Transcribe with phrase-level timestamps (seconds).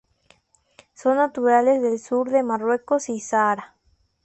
[0.95, 3.75] Son naturales del sur de Marruecos y Sahara.